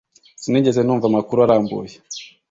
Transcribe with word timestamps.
Sinigeze 0.41 0.81
numva 0.83 1.05
amakuru 1.07 1.39
arambuye 1.41 1.95